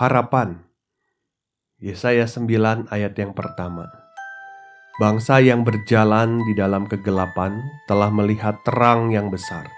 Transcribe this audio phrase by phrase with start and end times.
[0.00, 0.64] Harapan
[1.76, 3.84] Yesaya 9 ayat yang pertama
[4.96, 9.68] Bangsa yang berjalan di dalam kegelapan telah melihat terang yang besar.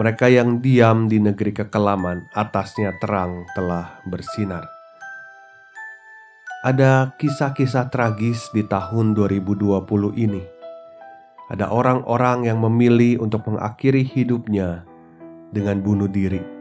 [0.00, 4.64] Mereka yang diam di negeri kekelaman, atasnya terang telah bersinar.
[6.64, 9.76] Ada kisah-kisah tragis di tahun 2020
[10.16, 10.40] ini.
[11.52, 14.88] Ada orang-orang yang memilih untuk mengakhiri hidupnya
[15.52, 16.59] dengan bunuh diri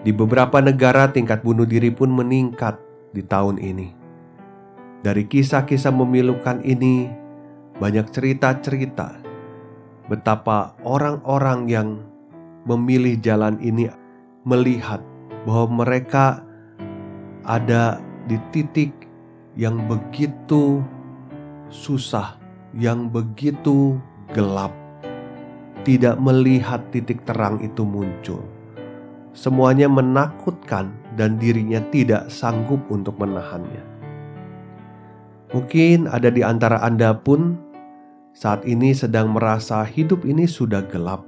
[0.00, 2.80] di beberapa negara tingkat bunuh diri pun meningkat
[3.12, 3.88] di tahun ini.
[5.00, 7.08] Dari kisah-kisah memilukan ini,
[7.80, 9.20] banyak cerita-cerita
[10.08, 11.88] betapa orang-orang yang
[12.68, 13.88] memilih jalan ini
[14.44, 15.00] melihat
[15.48, 16.44] bahwa mereka
[17.44, 18.92] ada di titik
[19.56, 20.84] yang begitu
[21.72, 22.36] susah,
[22.76, 23.96] yang begitu
[24.36, 24.72] gelap,
[25.84, 28.59] tidak melihat titik terang itu muncul
[29.30, 33.86] Semuanya menakutkan dan dirinya tidak sanggup untuk menahannya.
[35.54, 37.54] Mungkin ada di antara Anda pun
[38.34, 41.22] saat ini sedang merasa hidup ini sudah gelap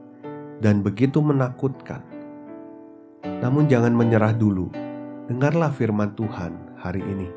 [0.58, 2.03] dan begitu menakutkan.
[3.23, 4.70] Namun jangan menyerah dulu.
[5.30, 7.30] Dengarlah firman Tuhan hari ini.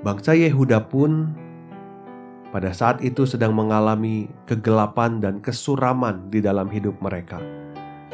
[0.00, 1.32] Bangsa Yehuda pun
[2.48, 7.63] pada saat itu sedang mengalami kegelapan dan kesuraman di dalam hidup mereka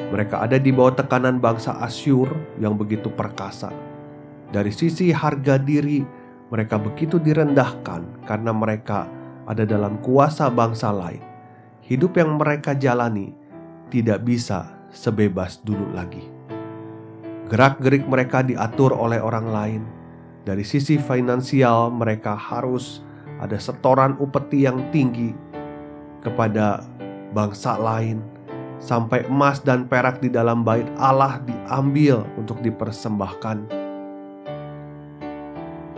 [0.08, 3.68] mereka ada di bawah tekanan bangsa Asyur yang begitu perkasa.
[4.50, 6.02] Dari sisi harga diri,
[6.50, 9.06] mereka begitu direndahkan karena mereka
[9.46, 11.22] ada dalam kuasa bangsa lain.
[11.84, 13.34] Hidup yang mereka jalani
[13.90, 16.22] tidak bisa sebebas dulu lagi.
[17.50, 19.82] Gerak-gerik mereka diatur oleh orang lain.
[20.46, 23.02] Dari sisi finansial, mereka harus
[23.42, 25.34] ada setoran upeti yang tinggi
[26.22, 26.82] kepada
[27.34, 28.22] bangsa lain
[28.80, 33.78] sampai emas dan perak di dalam bait Allah diambil untuk dipersembahkan.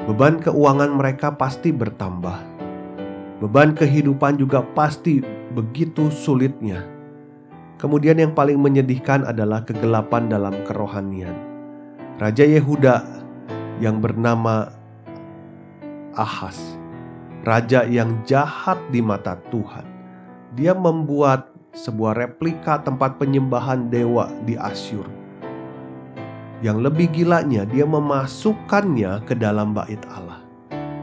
[0.02, 2.50] Beban keuangan mereka pasti bertambah.
[3.38, 5.22] Beban kehidupan juga pasti
[5.54, 6.82] begitu sulitnya.
[7.78, 11.34] Kemudian yang paling menyedihkan adalah kegelapan dalam kerohanian.
[12.18, 13.02] Raja Yehuda
[13.82, 14.70] yang bernama
[16.12, 16.76] Ahas,
[17.40, 19.86] raja yang jahat di mata Tuhan.
[20.52, 25.08] Dia membuat sebuah replika tempat penyembahan dewa di Asyur.
[26.60, 30.44] Yang lebih gilanya, dia memasukkannya ke dalam bait Allah,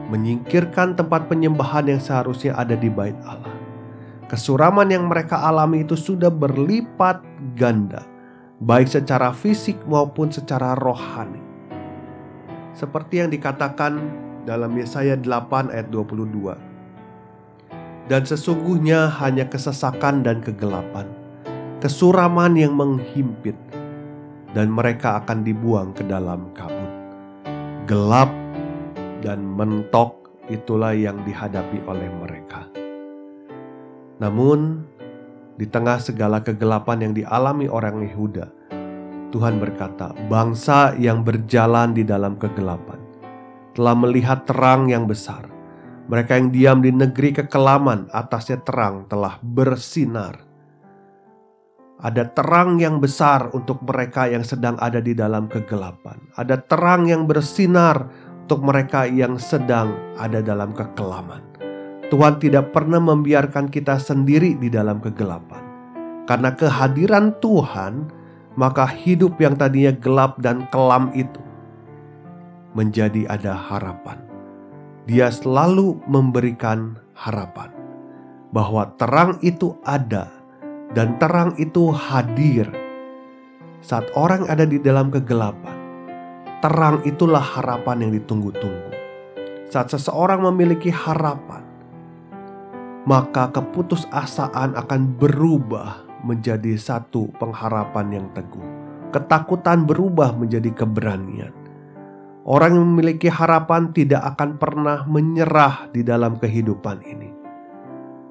[0.08, 3.52] menyingkirkan tempat penyembahan yang seharusnya ada di bait Allah.
[4.30, 7.20] Kesuraman yang mereka alami itu sudah berlipat
[7.58, 8.06] ganda,
[8.62, 11.42] baik secara fisik maupun secara rohani.
[12.72, 13.98] Seperti yang dikatakan
[14.46, 16.69] dalam Yesaya 8 ayat 22
[18.06, 21.10] dan sesungguhnya hanya kesesakan dan kegelapan,
[21.82, 23.58] kesuraman yang menghimpit,
[24.54, 26.90] dan mereka akan dibuang ke dalam kabut.
[27.84, 28.30] Gelap
[29.20, 32.66] dan mentok itulah yang dihadapi oleh mereka.
[34.22, 34.84] Namun,
[35.60, 38.46] di tengah segala kegelapan yang dialami orang Yehuda,
[39.30, 42.98] Tuhan berkata, "Bangsa yang berjalan di dalam kegelapan
[43.76, 45.49] telah melihat terang yang besar."
[46.06, 50.40] Mereka yang diam di negeri kekelaman, atasnya terang telah bersinar.
[52.00, 56.16] Ada terang yang besar untuk mereka yang sedang ada di dalam kegelapan.
[56.32, 58.08] Ada terang yang bersinar
[58.48, 61.44] untuk mereka yang sedang ada dalam kekelaman.
[62.10, 65.62] Tuhan tidak pernah membiarkan kita sendiri di dalam kegelapan.
[66.24, 68.10] Karena kehadiran Tuhan,
[68.58, 71.42] maka hidup yang tadinya gelap dan kelam itu
[72.74, 74.29] menjadi ada harapan.
[75.08, 77.72] Dia selalu memberikan harapan
[78.52, 80.28] bahwa terang itu ada
[80.92, 82.68] dan terang itu hadir
[83.80, 85.76] saat orang ada di dalam kegelapan.
[86.60, 88.92] Terang itulah harapan yang ditunggu-tunggu.
[89.72, 91.64] Saat seseorang memiliki harapan,
[93.08, 98.66] maka keputusasaan akan berubah menjadi satu pengharapan yang teguh.
[99.08, 101.59] Ketakutan berubah menjadi keberanian.
[102.40, 107.28] Orang yang memiliki harapan tidak akan pernah menyerah di dalam kehidupan ini.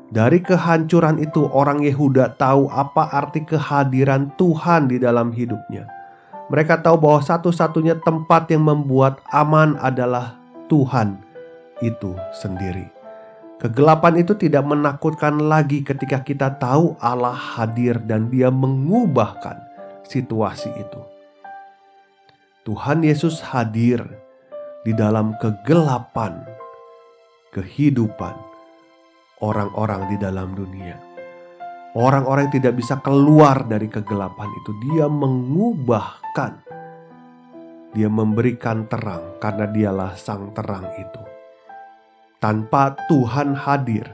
[0.09, 5.85] Dari kehancuran itu, orang Yehuda tahu apa arti kehadiran Tuhan di dalam hidupnya.
[6.49, 10.33] Mereka tahu bahwa satu-satunya tempat yang membuat aman adalah
[10.65, 11.21] Tuhan
[11.85, 12.89] itu sendiri.
[13.61, 19.61] Kegelapan itu tidak menakutkan lagi ketika kita tahu Allah hadir dan Dia mengubahkan
[20.07, 21.18] situasi itu.
[22.67, 24.03] Tuhan Yesus hadir
[24.83, 26.43] di dalam kegelapan
[27.55, 28.35] kehidupan
[29.43, 30.97] orang-orang di dalam dunia.
[31.97, 36.53] Orang-orang yang tidak bisa keluar dari kegelapan itu, Dia mengubahkan,
[37.97, 41.29] Dia memberikan terang karena Dialah Sang Terang itu
[42.39, 44.07] tanpa Tuhan hadir,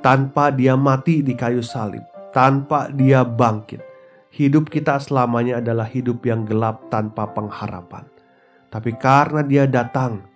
[0.00, 3.82] tanpa Dia mati di kayu salib, tanpa Dia bangkit,
[4.34, 8.02] hidup kita selamanya adalah hidup yang gelap tanpa pengharapan.
[8.66, 10.26] Tapi karena Dia datang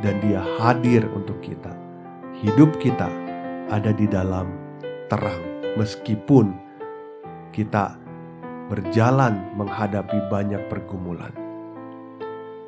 [0.00, 1.68] dan Dia hadir untuk kita,
[2.40, 3.12] hidup kita
[3.68, 4.48] ada di dalam
[5.12, 6.56] terang, meskipun
[7.52, 8.00] kita
[8.72, 11.36] berjalan menghadapi banyak pergumulan.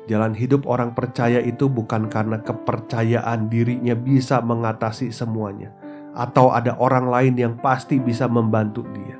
[0.05, 5.73] Jalan hidup orang percaya itu bukan karena kepercayaan dirinya bisa mengatasi semuanya,
[6.13, 9.17] atau ada orang lain yang pasti bisa membantu dia,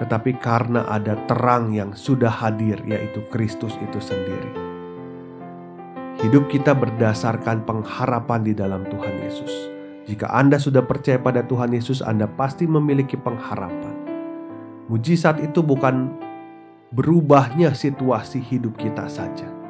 [0.00, 4.52] tetapi karena ada terang yang sudah hadir, yaitu Kristus itu sendiri.
[6.22, 9.52] Hidup kita berdasarkan pengharapan di dalam Tuhan Yesus.
[10.06, 13.94] Jika Anda sudah percaya pada Tuhan Yesus, Anda pasti memiliki pengharapan.
[14.86, 16.10] Mujizat itu bukan
[16.92, 19.62] berubahnya situasi hidup kita saja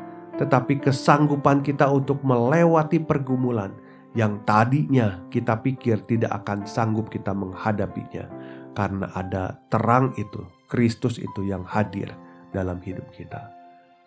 [0.42, 3.70] tetapi kesanggupan kita untuk melewati pergumulan
[4.12, 8.28] yang tadinya kita pikir tidak akan sanggup kita menghadapinya,
[8.72, 12.12] karena ada terang itu, Kristus itu yang hadir
[12.52, 13.52] dalam hidup kita.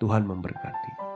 [0.02, 1.15] Tuhan memberkati.